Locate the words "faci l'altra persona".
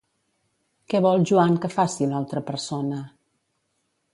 1.75-3.03